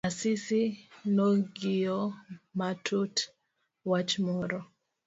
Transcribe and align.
Asisi 0.07 0.61
nong'iyo 1.15 1.99
matut 2.57 3.15
wach 3.89 4.11
moro. 4.25 4.59